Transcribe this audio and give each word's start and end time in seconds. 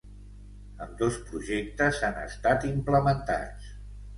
Ambdós 0.85 1.19
projectes 1.27 2.01
han 2.09 2.17
estat 2.23 2.67
implementats. 2.71 3.71